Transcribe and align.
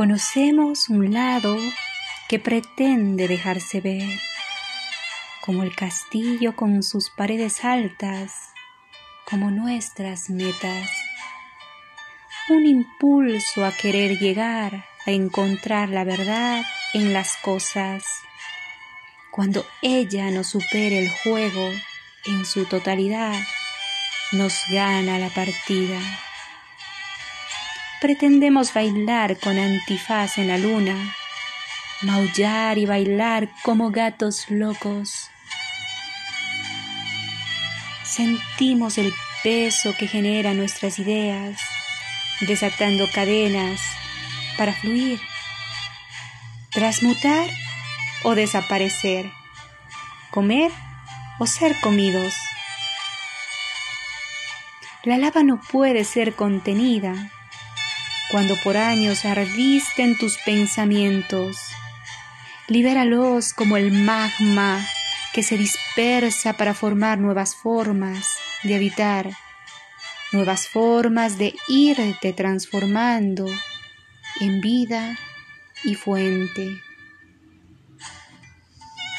Conocemos 0.00 0.88
un 0.88 1.12
lado 1.12 1.54
que 2.26 2.38
pretende 2.38 3.28
dejarse 3.28 3.82
ver, 3.82 4.08
como 5.42 5.62
el 5.62 5.76
castillo 5.76 6.56
con 6.56 6.82
sus 6.82 7.10
paredes 7.10 7.66
altas, 7.66 8.32
como 9.28 9.50
nuestras 9.50 10.30
metas. 10.30 10.88
Un 12.48 12.64
impulso 12.64 13.62
a 13.62 13.72
querer 13.72 14.18
llegar 14.18 14.86
a 15.04 15.10
encontrar 15.10 15.90
la 15.90 16.04
verdad 16.04 16.62
en 16.94 17.12
las 17.12 17.36
cosas. 17.36 18.02
Cuando 19.30 19.66
ella 19.82 20.30
nos 20.30 20.46
supere 20.46 20.98
el 20.98 21.10
juego 21.10 21.68
en 22.24 22.46
su 22.46 22.64
totalidad, 22.64 23.38
nos 24.32 24.62
gana 24.70 25.18
la 25.18 25.28
partida. 25.28 26.00
Pretendemos 28.00 28.72
bailar 28.72 29.36
con 29.36 29.58
antifaz 29.58 30.38
en 30.38 30.48
la 30.48 30.56
luna, 30.56 31.14
maullar 32.00 32.78
y 32.78 32.86
bailar 32.86 33.50
como 33.62 33.90
gatos 33.90 34.48
locos. 34.48 35.28
Sentimos 38.02 38.96
el 38.96 39.12
peso 39.42 39.94
que 39.98 40.06
genera 40.06 40.54
nuestras 40.54 40.98
ideas, 40.98 41.60
desatando 42.40 43.06
cadenas 43.12 43.82
para 44.56 44.72
fluir, 44.72 45.20
transmutar 46.70 47.50
o 48.22 48.34
desaparecer, 48.34 49.30
comer 50.30 50.72
o 51.38 51.46
ser 51.46 51.78
comidos. 51.82 52.32
La 55.04 55.18
lava 55.18 55.42
no 55.42 55.60
puede 55.60 56.04
ser 56.04 56.34
contenida 56.34 57.30
cuando 58.30 58.56
por 58.56 58.76
años 58.76 59.24
ardiste 59.24 60.02
en 60.02 60.16
tus 60.16 60.38
pensamientos. 60.38 61.58
Libéralos 62.68 63.52
como 63.52 63.76
el 63.76 63.90
magma 63.92 64.86
que 65.32 65.42
se 65.42 65.56
dispersa 65.56 66.52
para 66.54 66.74
formar 66.74 67.18
nuevas 67.18 67.54
formas 67.54 68.36
de 68.62 68.76
habitar, 68.76 69.30
nuevas 70.32 70.68
formas 70.68 71.38
de 71.38 71.54
irte 71.68 72.32
transformando 72.32 73.46
en 74.40 74.60
vida 74.60 75.18
y 75.84 75.94
fuente. 75.94 76.89